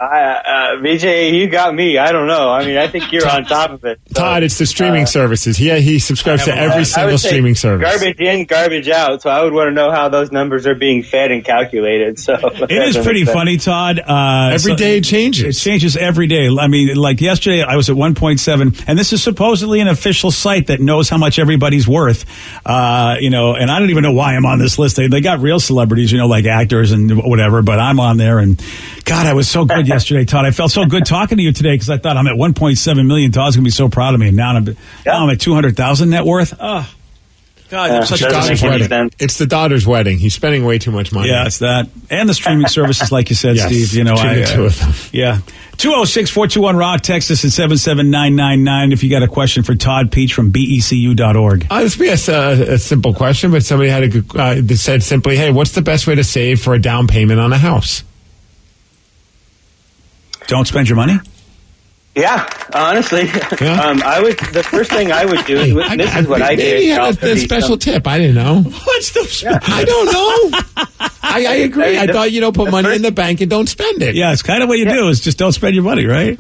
Uh, 0.02 0.04
uh, 0.04 0.76
BJ, 0.78 1.32
you 1.32 1.48
got 1.48 1.76
me. 1.76 2.00
I 2.00 2.12
don't 2.12 2.26
know. 2.26 2.50
I 2.50 2.66
mean, 2.66 2.76
I 2.76 2.88
think 2.88 3.12
you're 3.12 3.28
on 3.30 3.46
top 3.46 3.70
of 3.70 3.86
it. 3.86 4.00
So, 4.08 4.14
Todd, 4.16 4.42
it's 4.42 4.58
the 4.58 4.66
streaming 4.66 5.04
uh, 5.04 5.06
services. 5.06 5.58
He 5.58 5.70
he 5.80 6.00
subscribes 6.00 6.46
to 6.46 6.56
every 6.56 6.78
would 6.78 6.88
single 6.88 7.18
say 7.20 7.30
streaming 7.30 7.54
service. 7.54 7.88
Garbage 7.88 8.20
in, 8.20 8.46
garbage 8.46 8.90
out. 8.90 9.22
So 9.22 9.30
I 9.30 9.44
would 9.44 9.54
want 9.54 9.68
to 9.68 9.74
know 9.74 9.92
how 9.92 10.10
those 10.10 10.32
numbers 10.32 10.66
are 10.66 10.74
being 10.74 11.04
fed 11.04 11.32
and 11.32 11.46
calculated. 11.46 12.18
So 12.18 12.34
It 12.34 12.72
is 12.72 12.98
pretty 13.06 13.26
funny, 13.26 13.58
Todd. 13.58 14.00
Uh, 14.00 14.50
Every 14.54 14.72
so- 14.72 14.76
day 14.78 14.98
it 14.98 15.04
changes. 15.04 15.56
It 15.58 15.60
changes 15.60 15.96
every 15.96 16.26
day. 16.26 16.50
I 16.50 16.68
mean, 16.68 16.96
like 16.96 17.22
yesterday, 17.22 17.62
I 17.62 17.76
was 17.76 17.92
at 17.92 17.96
1.7, 17.96 18.84
and 18.88 18.98
this 18.98 19.14
is 19.14 19.22
supposedly 19.22 19.82
an 19.82 19.88
official 19.88 20.32
site 20.32 20.68
that 20.68 20.80
knows 20.80 21.10
how 21.10 21.18
much 21.18 21.38
everybody's 21.38 21.88
worth. 21.88 22.26
Uh, 22.66 23.18
you 23.20 23.30
know, 23.30 23.54
and 23.54 23.70
I 23.70 23.78
don't 23.78 23.92
even 23.92 24.02
know 24.02 24.14
why 24.14 24.36
I'm 24.36 24.48
on 24.48 24.58
this 24.58 24.80
list. 24.80 24.96
They, 24.96 25.08
they 25.08 25.22
got 25.22 25.42
real 25.42 25.60
celebrities, 25.60 26.12
you 26.12 26.18
know, 26.18 26.28
like 26.28 26.46
actors 26.46 26.92
and 26.92 27.22
whatever, 27.24 27.62
but 27.62 27.80
I'm 27.80 28.00
on 28.00 28.18
there. 28.18 28.40
And 28.40 28.60
God, 29.06 29.28
I 29.28 29.34
was 29.34 29.48
so 29.48 29.64
good 29.66 29.91
yesterday, 29.94 30.26
Todd. 30.26 30.46
I 30.46 30.52
felt 30.52 30.72
so 30.72 30.86
good 30.86 31.06
talking 31.06 31.38
to 31.38 31.44
you 31.44 31.52
today 31.52 31.74
because 31.74 31.90
I 31.90 31.98
thought 31.98 32.18
I'm 32.18 32.28
at 32.28 32.36
1.7 32.36 33.06
million. 33.08 33.32
Todd's 33.32 33.56
gonna 33.56 33.64
be 33.64 33.70
so 33.72 33.90
proud 33.90 34.14
of 34.14 34.20
me. 34.20 34.28
And 34.30 34.38
now 34.38 34.56
I'm, 34.56 34.66
now 35.06 35.24
I'm 35.24 35.30
at 35.30 35.40
200,000 35.40 36.10
net 36.10 36.26
worth. 36.26 36.54
Oh, 36.60 36.90
God, 37.70 37.90
Yeah, 37.90 37.98
I'm 38.00 38.06
such 38.06 38.22
a 38.22 38.30
Daughter's 38.30 38.62
wedding. 38.62 39.12
It's 39.18 39.38
the 39.38 39.46
daughter's 39.46 39.88
wedding. 39.88 40.18
He's 40.18 40.34
spending 40.34 40.66
way 40.66 40.78
too 40.78 40.92
much 40.92 41.14
money. 41.14 41.30
Yeah, 41.30 41.46
it's 41.46 41.60
that. 41.60 41.88
And 42.10 42.28
the 42.28 42.34
streaming 42.34 42.68
services, 42.78 43.12
like 43.14 43.30
you 43.30 43.36
said, 43.36 43.56
Yes, 43.56 43.68
Steve. 43.68 43.94
You 43.94 44.04
know, 44.04 44.16
between 44.16 44.30
I, 44.32 44.36
the 44.40 44.46
two 44.46 44.66
of 44.66 44.78
them. 44.80 44.94
Yeah. 45.14 45.40
206 45.78 46.30
421 46.32 46.76
Rock, 46.76 47.02
Texas 47.02 47.44
at 47.46 47.52
77999. 47.52 48.92
If 48.92 49.04
you 49.04 49.10
got 49.10 49.24
a 49.24 49.28
question 49.28 49.64
for 49.64 49.74
Todd 49.74 50.12
Pietszch 50.12 50.34
from 50.34 50.52
BECU.org. 50.52 51.68
Uh, 51.70 51.82
this 51.82 51.98
would 51.98 52.04
be 52.04 52.10
a, 52.10 52.14
s- 52.14 52.28
a- 52.30 52.74
a 52.74 52.78
simple 52.78 53.14
question, 53.14 53.52
but 53.52 53.64
somebody 53.64 53.90
had 53.90 54.04
a 54.04 54.08
good, 54.10 54.36
uh, 54.36 54.56
that 54.62 54.78
said 54.78 55.02
simply, 55.02 55.38
"Hey, 55.38 55.50
what's 55.52 55.72
the 55.72 55.82
best 55.82 56.06
way 56.08 56.16
to 56.16 56.24
save 56.24 56.62
for 56.62 56.74
a 56.74 56.80
down 56.80 57.08
payment 57.08 57.40
on 57.40 57.52
a 57.54 57.58
house?" 57.58 58.04
Don't 60.52 60.68
spend 60.68 60.88
your 60.90 60.98
money? 60.98 61.18
Yeah, 62.14 62.46
honestly, 62.74 63.24
Yeah? 63.62 63.82
um, 63.86 64.04
I 64.04 64.20
would. 64.22 64.38
The 64.38 64.64
first 64.64 64.92
thing 64.92 65.14
I 65.14 65.24
would 65.24 65.46
do. 65.46 65.56
Hey, 65.56 65.72
is, 65.72 65.98
this 65.98 66.16
is 66.18 66.28
what 66.28 66.42
I 66.42 66.50
maybe 66.50 66.62
did. 66.62 66.82
he 66.82 66.88
had 66.90 67.24
a, 67.24 67.32
a 67.32 67.38
special 67.38 67.70
some- 67.70 67.80
tip. 67.80 68.06
I 68.06 68.18
didn't 68.18 68.36
know. 68.36 68.62
What's 68.84 69.12
the? 69.14 69.60
I 69.64 69.86
don't 69.86 70.06
know. 70.12 70.60
I, 71.24 71.46
I 71.48 71.54
agree. 71.64 71.86
I 71.86 71.90
mean, 71.92 72.00
I 72.00 72.06
the- 72.08 72.14
thought 72.14 72.32
you 72.34 72.42
know 72.42 72.52
put 72.52 72.70
money 72.70 72.88
first- 72.90 72.96
in 72.98 73.02
the 73.02 73.14
bank 73.14 73.40
and 73.40 73.50
don't 73.50 73.68
spend 73.68 74.02
it. 74.02 74.16
Yeah, 74.16 74.34
it's 74.34 74.42
kind 74.42 74.62
of 74.62 74.68
what 74.68 74.78
you 74.78 74.90
do 74.90 75.08
is 75.08 75.22
just 75.22 75.38
don't 75.38 75.54
spend 75.54 75.74
your 75.74 75.86
money, 75.86 76.06
right? 76.06 76.38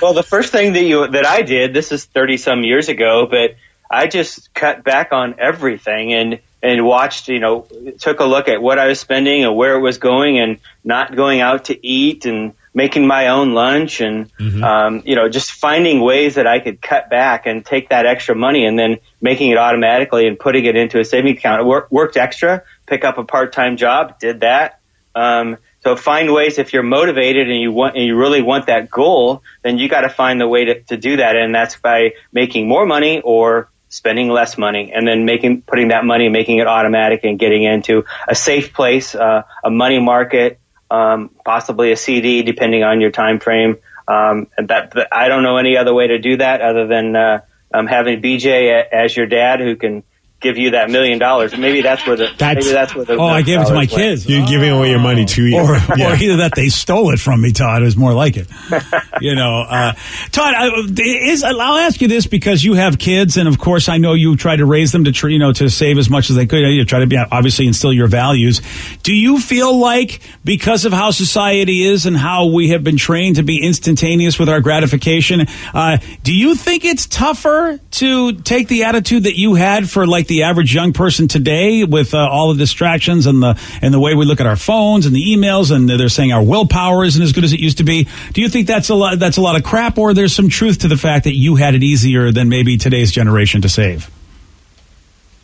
Well, 0.00 0.12
the 0.12 0.24
first 0.24 0.50
thing 0.50 0.72
that 0.72 0.82
you 0.82 1.06
that 1.06 1.24
I 1.24 1.42
did. 1.42 1.72
This 1.72 1.92
is 1.92 2.04
thirty 2.04 2.36
some 2.36 2.64
years 2.64 2.88
ago, 2.88 3.28
but 3.30 3.54
I 3.88 4.08
just 4.08 4.52
cut 4.52 4.82
back 4.82 5.12
on 5.12 5.36
everything 5.38 6.12
and 6.14 6.40
and 6.64 6.84
watched. 6.84 7.28
You 7.28 7.38
know, 7.38 7.68
took 8.00 8.18
a 8.18 8.24
look 8.24 8.48
at 8.48 8.60
what 8.60 8.80
I 8.80 8.88
was 8.88 8.98
spending 8.98 9.44
and 9.44 9.54
where 9.54 9.76
it 9.76 9.80
was 9.80 9.98
going, 9.98 10.40
and 10.40 10.58
not 10.82 11.14
going 11.14 11.40
out 11.40 11.66
to 11.66 11.86
eat 11.86 12.26
and 12.26 12.54
making 12.74 13.06
my 13.06 13.28
own 13.28 13.54
lunch 13.54 14.00
and 14.00 14.30
um, 14.64 15.02
you 15.04 15.14
know 15.14 15.28
just 15.28 15.52
finding 15.52 16.00
ways 16.00 16.36
that 16.36 16.46
I 16.46 16.60
could 16.60 16.80
cut 16.80 17.10
back 17.10 17.46
and 17.46 17.64
take 17.64 17.90
that 17.90 18.06
extra 18.06 18.34
money 18.34 18.64
and 18.64 18.78
then 18.78 18.98
making 19.20 19.50
it 19.50 19.58
automatically 19.58 20.26
and 20.26 20.38
putting 20.38 20.64
it 20.64 20.76
into 20.76 20.98
a 20.98 21.04
savings 21.04 21.38
account. 21.38 21.60
It 21.60 21.64
wor- 21.64 21.88
worked 21.90 22.16
extra. 22.16 22.62
Pick 22.86 23.04
up 23.04 23.18
a 23.18 23.24
part 23.24 23.52
time 23.52 23.76
job. 23.76 24.18
Did 24.18 24.40
that. 24.40 24.80
Um, 25.14 25.58
so 25.82 25.96
find 25.96 26.32
ways 26.32 26.58
if 26.58 26.72
you're 26.72 26.84
motivated 26.84 27.50
and 27.50 27.60
you 27.60 27.72
want 27.72 27.96
and 27.96 28.04
you 28.06 28.16
really 28.16 28.40
want 28.40 28.66
that 28.66 28.90
goal, 28.90 29.42
then 29.62 29.78
you 29.78 29.88
got 29.88 30.02
to 30.02 30.08
find 30.08 30.40
the 30.40 30.46
way 30.46 30.64
to, 30.66 30.82
to 30.84 30.96
do 30.96 31.16
that, 31.16 31.36
and 31.36 31.54
that's 31.54 31.76
by 31.76 32.14
making 32.32 32.68
more 32.68 32.86
money 32.86 33.20
or 33.20 33.68
spending 33.88 34.28
less 34.30 34.56
money, 34.56 34.92
and 34.94 35.06
then 35.06 35.24
making 35.24 35.62
putting 35.62 35.88
that 35.88 36.04
money, 36.04 36.28
making 36.28 36.58
it 36.58 36.66
automatic, 36.66 37.24
and 37.24 37.38
getting 37.38 37.64
into 37.64 38.04
a 38.28 38.34
safe 38.34 38.72
place, 38.72 39.14
uh, 39.14 39.42
a 39.64 39.70
money 39.70 39.98
market, 39.98 40.60
um, 40.92 41.30
possibly 41.42 41.90
a 41.90 41.96
CD, 41.96 42.42
depending 42.42 42.84
on 42.84 43.00
your 43.00 43.10
time 43.10 43.40
frame. 43.40 43.78
Um, 44.06 44.48
and 44.58 44.68
that, 44.68 44.92
I 45.10 45.28
don't 45.28 45.42
know 45.42 45.56
any 45.56 45.78
other 45.78 45.94
way 45.94 46.06
to 46.08 46.18
do 46.18 46.36
that 46.36 46.60
other 46.60 46.86
than 46.86 47.16
uh, 47.16 47.40
um, 47.72 47.86
having 47.86 48.20
BJ 48.20 48.84
as 48.92 49.16
your 49.16 49.26
dad 49.26 49.60
who 49.60 49.74
can 49.76 50.02
give 50.42 50.58
you 50.58 50.70
that 50.72 50.90
million 50.90 51.18
dollars. 51.18 51.56
Maybe 51.56 51.80
that's 51.82 52.06
where 52.06 52.16
the 52.16 52.28
That's- 52.36 52.64
maybe 52.64 52.74
that's 52.74 52.94
where 52.94 53.04
the 53.04 53.14
Oh, 53.14 53.24
I 53.26 53.42
gave 53.42 53.60
it 53.60 53.64
to 53.66 53.70
my 53.72 53.78
went. 53.80 53.90
kids. 53.90 54.26
You're 54.28 54.46
giving 54.46 54.70
away 54.70 54.90
your 54.90 54.98
money 54.98 55.24
to 55.24 55.44
you. 55.46 55.58
or, 55.58 55.76
Yeah. 55.96 56.12
or 56.12 56.16
either 56.16 56.36
that 56.38 56.54
they 56.54 56.68
stole 56.68 57.10
it 57.12 57.20
from 57.20 57.40
me, 57.40 57.52
Todd, 57.52 57.82
is 57.82 57.96
more 57.96 58.12
like 58.12 58.36
it. 58.36 58.48
you 59.20 59.34
know, 59.34 59.60
uh, 59.62 59.92
Todd, 60.32 60.54
I, 60.56 60.70
is 60.98 61.42
I'll 61.44 61.60
ask 61.78 62.00
you 62.00 62.08
this 62.08 62.26
because 62.26 62.64
you 62.64 62.74
have 62.74 62.98
kids, 62.98 63.36
and 63.36 63.48
of 63.48 63.58
course, 63.58 63.88
I 63.88 63.98
know 63.98 64.14
you 64.14 64.36
try 64.36 64.56
to 64.56 64.66
raise 64.66 64.92
them 64.92 65.04
to 65.04 65.28
you 65.28 65.38
know 65.38 65.52
to 65.52 65.68
save 65.70 65.98
as 65.98 66.10
much 66.10 66.30
as 66.30 66.36
they 66.36 66.46
could. 66.46 66.58
You 66.62 66.84
try 66.84 67.00
to 67.00 67.06
be 67.06 67.16
obviously 67.16 67.66
instill 67.66 67.92
your 67.92 68.08
values. 68.08 68.60
Do 69.02 69.14
you 69.14 69.38
feel 69.38 69.78
like 69.78 70.20
because 70.44 70.84
of 70.84 70.92
how 70.92 71.10
society 71.12 71.84
is 71.84 72.06
and 72.06 72.16
how 72.16 72.46
we 72.46 72.70
have 72.70 72.82
been 72.82 72.96
trained 72.96 73.36
to 73.36 73.42
be 73.42 73.62
instantaneous 73.62 74.38
with 74.38 74.48
our 74.48 74.60
gratification, 74.60 75.46
uh, 75.74 75.98
do 76.22 76.34
you 76.34 76.54
think 76.54 76.84
it's 76.84 77.06
tougher 77.06 77.78
to 77.92 78.32
take 78.32 78.68
the 78.68 78.84
attitude 78.84 79.24
that 79.24 79.36
you 79.38 79.54
had 79.54 79.88
for 79.88 80.06
like 80.06 80.26
the 80.32 80.44
average 80.44 80.74
young 80.74 80.94
person 80.94 81.28
today 81.28 81.84
with 81.84 82.14
uh, 82.14 82.18
all 82.18 82.52
the 82.54 82.58
distractions 82.58 83.26
and 83.26 83.42
the 83.42 83.60
and 83.82 83.92
the 83.92 84.00
way 84.00 84.14
we 84.14 84.24
look 84.24 84.40
at 84.40 84.46
our 84.46 84.56
phones 84.56 85.04
and 85.04 85.14
the 85.14 85.22
emails 85.22 85.70
and 85.70 85.88
they're 85.88 86.08
saying 86.08 86.32
our 86.32 86.42
willpower 86.42 87.04
isn't 87.04 87.22
as 87.22 87.32
good 87.32 87.44
as 87.44 87.52
it 87.52 87.60
used 87.60 87.78
to 87.78 87.84
be. 87.84 88.08
Do 88.32 88.40
you 88.40 88.48
think 88.48 88.66
that's 88.66 88.88
a 88.88 88.94
lot 88.94 89.18
that's 89.18 89.36
a 89.36 89.42
lot 89.42 89.56
of 89.56 89.62
crap 89.62 89.98
or 89.98 90.14
there's 90.14 90.34
some 90.34 90.48
truth 90.48 90.78
to 90.80 90.88
the 90.88 90.96
fact 90.96 91.24
that 91.24 91.36
you 91.36 91.56
had 91.56 91.74
it 91.74 91.82
easier 91.82 92.32
than 92.32 92.48
maybe 92.48 92.78
today's 92.78 93.12
generation 93.12 93.60
to 93.60 93.68
save? 93.68 94.10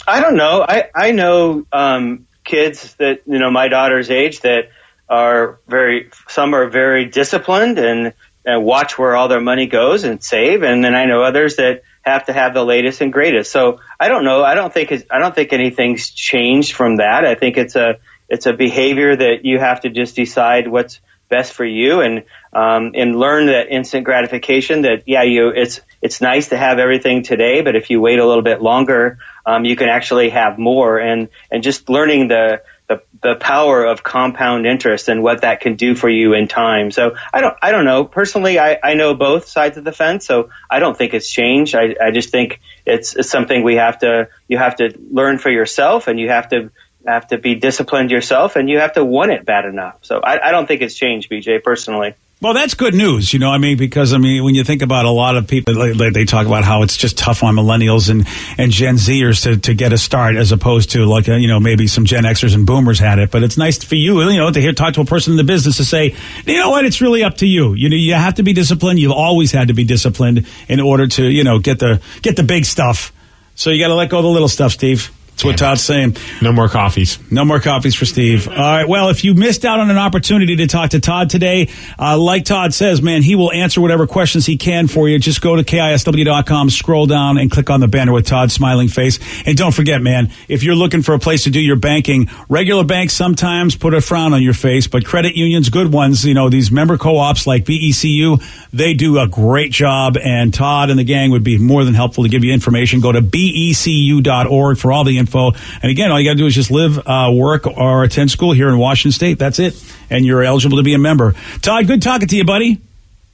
I 0.07 0.21
don't 0.21 0.37
know. 0.37 0.65
I 0.67 0.89
I 0.95 1.13
know 1.13 1.67
um, 1.71 2.27
kids 2.45 2.95
that 2.95 3.21
you 3.27 3.39
know 3.39 3.51
my 3.51 3.69
daughter's 3.69 4.11
age 4.11 4.41
that 4.41 4.71
are 5.07 5.61
very 5.69 6.11
some 6.29 6.55
are 6.55 6.69
very 6.69 7.05
disciplined 7.05 7.79
and, 7.79 8.15
and 8.47 8.65
watch 8.65 8.99
where 8.99 9.15
all 9.15 9.29
their 9.29 9.43
money 9.43 9.67
goes 9.67 10.05
and 10.05 10.25
save, 10.25 10.63
and 10.63 10.83
then 10.83 10.95
I 10.95 11.05
know 11.05 11.23
others 11.23 11.57
that 11.57 11.83
have 12.09 12.27
to 12.27 12.33
have 12.33 12.55
the 12.55 12.65
latest 12.65 13.01
and 13.01 13.13
greatest. 13.13 13.51
So 13.51 13.81
I 13.99 14.09
don't 14.09 14.25
know. 14.25 14.43
I 14.43 14.55
don't 14.55 14.73
think 14.73 14.93
I 15.11 15.19
don't 15.19 15.35
think 15.35 15.53
anything's 15.53 16.11
changed 16.11 16.73
from 16.73 16.97
that. 16.97 17.25
I 17.25 17.35
think 17.35 17.57
it's 17.57 17.77
a 17.77 17.99
it's 18.29 18.47
a 18.47 18.53
behavior 18.53 19.17
that 19.17 19.45
you 19.45 19.59
have 19.59 19.81
to 19.83 19.91
just 19.91 20.17
decide 20.17 20.69
what's 20.69 21.01
best 21.29 21.53
for 21.53 21.65
you 21.65 22.01
and 22.01 22.25
um, 22.53 22.93
and 22.95 23.19
learn 23.19 23.47
that 23.47 23.69
instant 23.69 24.05
gratification 24.05 24.83
that 24.83 25.03
yeah 25.07 25.23
you 25.23 25.51
it's 25.51 25.81
it's 26.01 26.21
nice 26.21 26.49
to 26.49 26.57
have 26.57 26.79
everything 26.79 27.23
today 27.23 27.61
but 27.61 27.77
if 27.77 27.91
you 27.91 28.01
wait 28.01 28.19
a 28.19 28.27
little 28.27 28.43
bit 28.43 28.63
longer 28.63 29.19
um, 29.45 29.65
you 29.65 29.77
can 29.77 29.89
actually 29.89 30.31
have 30.31 30.59
more 30.59 30.99
and 30.99 31.29
and 31.51 31.63
just 31.63 31.89
learning 31.91 32.29
the 32.29 32.63
the, 32.89 33.03
the 33.23 33.35
power 33.35 33.85
of 33.85 34.03
compound 34.03 34.67
interest 34.67 35.09
and 35.09 35.23
what 35.23 35.43
that 35.43 35.61
can 35.61 35.77
do 35.77 35.95
for 35.95 36.09
you 36.09 36.35
in 36.35 36.49
time. 36.49 36.91
So 36.91 37.17
I 37.33 37.41
don't, 37.41 37.57
I 37.63 37.71
don't 37.71 37.85
know. 37.85 38.05
Personally, 38.05 38.59
I, 38.59 38.79
I 38.83 38.95
know 38.95 39.15
both 39.15 39.47
sides 39.47 39.77
of 39.77 39.85
the 39.85 39.93
fence, 39.93 40.27
so 40.27 40.51
I 40.71 40.79
don't 40.79 40.97
think 40.97 41.15
it's 41.15 41.31
changed. 41.31 41.75
I, 41.75 41.95
I 42.03 42.11
just 42.11 42.31
think 42.31 42.61
it's, 42.87 43.15
it's 43.15 43.31
something 43.31 43.63
we 43.63 43.77
have 43.77 43.99
to, 44.01 44.29
you 44.49 44.59
have 44.59 44.77
to 44.77 44.99
learn 45.11 45.39
for 45.39 45.51
yourself 45.51 46.09
and 46.09 46.19
you 46.19 46.29
have 46.29 46.49
to, 46.49 46.71
have 47.07 47.29
to 47.29 47.39
be 47.39 47.55
disciplined 47.55 48.11
yourself 48.11 48.57
and 48.57 48.69
you 48.69 48.79
have 48.79 48.95
to 48.95 49.05
want 49.05 49.31
it 49.31 49.45
bad 49.45 49.65
enough. 49.65 49.99
So 50.03 50.21
I, 50.21 50.49
I 50.49 50.51
don't 50.51 50.67
think 50.67 50.83
it's 50.83 50.95
changed, 50.95 51.31
BJ, 51.31 51.63
personally. 51.63 52.15
Well, 52.41 52.55
that's 52.55 52.75
good 52.75 52.95
news, 52.95 53.33
you 53.33 53.41
know. 53.41 53.51
I 53.51 53.59
mean, 53.59 53.77
because 53.77 54.13
I 54.13 54.19
mean, 54.19 54.45
when 54.45 54.55
you 54.55 54.63
think 54.63 54.83
about 54.83 55.07
a 55.07 55.11
lot 55.11 55.37
of 55.37 55.49
people, 55.49 55.75
they, 55.75 56.25
talk 56.25 56.47
about 56.47 56.63
how 56.63 56.83
it's 56.83 56.97
just 56.97 57.19
tough 57.19 57.43
on 57.43 57.57
millennials 57.57 58.09
and, 58.11 58.29
and 58.57 58.71
Gen 58.71 58.95
Zers 58.95 59.43
to, 59.43 59.57
to 59.57 59.75
get 59.75 59.93
a 59.93 59.99
start, 59.99 60.37
as 60.37 60.53
opposed 60.53 60.93
to 60.93 61.05
like 61.05 61.29
uh, 61.29 61.35
you 61.35 61.49
know 61.49 61.59
maybe 61.59 61.89
some 61.89 62.05
Gen 62.05 62.23
Xers 62.23 62.55
and 62.55 62.65
Boomers 62.65 63.01
had 63.01 63.19
it. 63.19 63.33
But 63.33 63.43
it's 63.43 63.59
nice 63.59 63.83
for 63.83 63.97
you, 63.97 64.23
you 64.23 64.37
know, 64.37 64.53
to 64.53 64.61
hear 64.61 64.73
talk 64.73 64.95
to 64.95 65.01
a 65.01 65.05
person 65.05 65.33
in 65.33 65.37
the 65.37 65.43
business 65.43 65.79
to 65.79 65.85
say, 65.85 66.15
you 66.47 66.61
know 66.61 66.71
what, 66.71 66.85
it's 66.85 67.01
really 67.01 67.25
up 67.25 67.39
to 67.39 67.47
you. 67.47 67.75
You 67.75 67.89
know, 67.89 67.97
you 67.97 68.15
have 68.15 68.35
to 68.35 68.45
be 68.45 68.53
disciplined. 68.53 69.01
You've 69.01 69.11
always 69.11 69.51
had 69.51 69.67
to 69.67 69.75
be 69.75 69.83
disciplined 69.83 70.47
in 70.69 70.79
order 70.79 71.09
to 71.09 71.25
you 71.25 71.43
know 71.43 71.59
get 71.59 71.81
the 71.81 72.01
get 72.23 72.37
the 72.37 72.45
big 72.45 72.67
stuff. 72.67 73.13
So 73.57 73.71
you 73.71 73.83
got 73.83 73.89
to 73.89 73.97
let 73.97 74.11
go 74.11 74.19
of 74.19 74.23
the 74.23 74.31
little 74.31 74.47
stuff, 74.47 74.71
Steve. 74.71 75.11
That's 75.39 75.45
what 75.45 75.57
Todd's 75.57 75.85
saying. 75.85 76.17
No 76.43 76.51
more 76.51 76.69
coffees. 76.69 77.17
No 77.31 77.45
more 77.45 77.61
coffees 77.61 77.95
for 77.95 78.07
Steve. 78.07 78.49
All 78.49 78.57
right. 78.57 78.89
Well, 78.89 79.09
if 79.09 79.23
you 79.23 79.35
missed 79.35 79.65
out 79.65 79.79
on 79.79 79.89
an 79.89 79.97
opportunity 79.97 80.57
to 80.57 80.67
talk 80.67 80.91
to 80.91 81.01
Todd 81.01 81.31
today, 81.31 81.69
uh, 81.97 82.19
like 82.19 82.45
Todd 82.45 82.75
says, 82.75 83.01
man, 83.01 83.23
he 83.23 83.37
will 83.37 83.53
answer 83.53 83.81
whatever 83.81 84.09
questions 84.09 84.47
he 84.47 84.57
can 84.57 84.89
for 84.89 85.09
you. 85.09 85.17
Just 85.21 85.41
go 85.41 85.55
to 85.55 85.63
KISW.com, 85.63 86.71
scroll 86.71 87.07
down, 87.07 87.39
and 87.39 87.53
click 87.53 87.71
on 87.71 87.79
the 87.79 87.87
banner 87.87 88.13
with 88.13 88.27
Todd's 88.27 88.53
smiling 88.53 88.89
face. 88.89 89.21
And 89.47 89.57
don't 89.57 89.73
forget, 89.73 90.03
man, 90.03 90.33
if 90.49 90.65
you're 90.65 90.75
looking 90.75 91.03
for 91.03 91.15
a 91.15 91.21
place 91.21 91.45
to 91.45 91.51
do 91.51 91.61
your 91.61 91.77
banking, 91.77 92.29
regular 92.49 92.83
banks 92.83 93.15
sometimes 93.15 93.77
put 93.77 93.95
a 93.95 94.01
frown 94.01 94.33
on 94.33 94.43
your 94.43 94.55
face, 94.55 94.89
but 94.89 95.05
credit 95.05 95.37
unions, 95.37 95.69
good 95.69 95.93
ones, 95.93 96.25
you 96.25 96.35
know, 96.35 96.51
these 96.51 96.73
member 96.73 96.99
co-ops 96.99 97.47
like 97.47 97.65
BECU, 97.65 98.43
they 98.73 98.93
do 98.93 99.21
a 99.21 99.29
great 99.29 99.71
job. 99.71 100.17
And 100.17 100.53
Todd 100.53 100.91
and 100.91 100.99
the 100.99 101.05
gang 101.05 101.31
would 101.31 101.45
be 101.45 101.59
more 101.59 101.85
than 101.85 101.95
helpful 101.95 102.25
to 102.25 102.29
give 102.29 102.43
you 102.43 102.53
information. 102.53 102.99
Go 102.99 103.13
to 103.13 103.23
becu.org 103.23 104.79
for 104.79 104.91
all 104.91 105.05
the 105.05 105.28
info. 105.29 105.53
And 105.83 105.91
again, 105.91 106.11
all 106.11 106.21
you 106.21 106.29
got 106.29 106.33
to 106.33 106.39
do 106.39 106.47
is 106.47 106.55
just 106.55 106.71
live, 106.71 106.99
uh, 107.07 107.31
work, 107.35 107.67
or 107.67 108.05
attend 108.05 108.31
school 108.31 108.53
here 108.53 108.69
in 108.69 108.79
Washington 108.79 109.13
State. 109.13 109.39
That's 109.39 109.59
it. 109.59 109.75
And 110.11 110.25
you're 110.25 110.43
eligible 110.43 110.79
to 110.79 110.83
be 110.83 110.95
a 110.95 110.99
member. 110.99 111.35
Todd, 111.63 111.87
good 111.87 112.03
talking 112.03 112.29
to 112.29 112.37
you, 112.37 112.45
buddy. 112.45 112.81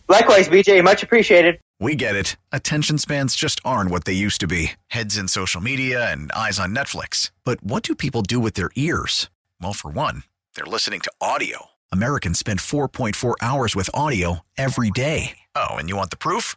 Likewise, 0.09 0.49
BJ, 0.49 0.83
much 0.85 1.03
appreciated. 1.03 1.59
We 1.81 1.97
get 1.97 2.15
it. 2.15 2.37
Attention 2.53 2.99
spans 2.99 3.35
just 3.35 3.61
aren't 3.65 3.91
what 3.91 4.05
they 4.05 4.13
used 4.13 4.41
to 4.41 4.47
be 4.47 4.73
heads 4.89 5.17
in 5.17 5.29
social 5.29 5.61
media 5.61 6.11
and 6.11 6.31
eyes 6.33 6.59
on 6.59 6.75
Netflix. 6.75 7.31
But 7.45 7.63
what 7.63 7.83
do 7.83 7.95
people 7.95 8.23
do 8.23 8.39
with 8.41 8.55
their 8.55 8.71
ears? 8.77 9.29
Well, 9.61 9.73
for 9.73 9.91
one, 9.91 10.25
they're 10.55 10.65
listening 10.67 11.01
to 11.01 11.13
audio. 11.21 11.67
Americans 11.93 12.39
spend 12.39 12.61
4.4 12.61 13.35
hours 13.41 13.77
with 13.77 13.91
audio 13.93 14.41
every 14.57 14.91
day. 14.91 15.39
Oh, 15.55 15.77
and 15.77 15.89
you 15.89 15.97
want 15.97 16.11
the 16.11 16.17
proof? 16.17 16.57